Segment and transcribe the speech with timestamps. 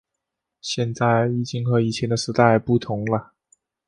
[0.61, 3.33] 现在已经和以前的时代不同了